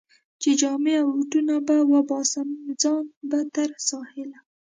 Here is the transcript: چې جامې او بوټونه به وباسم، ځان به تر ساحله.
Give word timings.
چې 0.41 0.49
جامې 0.59 0.93
او 1.01 1.07
بوټونه 1.15 1.55
به 1.67 1.77
وباسم، 1.93 2.47
ځان 2.81 3.03
به 3.29 3.39
تر 3.55 3.69
ساحله. 3.89 4.39